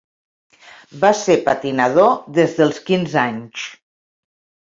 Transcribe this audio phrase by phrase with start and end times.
[1.03, 2.09] Va ser patinador
[2.39, 3.67] des dels quinze anys.